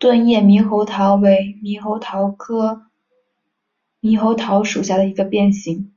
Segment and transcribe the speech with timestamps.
[0.00, 2.88] 钝叶猕猴桃为猕猴桃科
[4.00, 5.94] 猕猴桃属下的一个变型。